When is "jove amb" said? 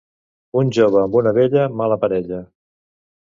0.77-1.17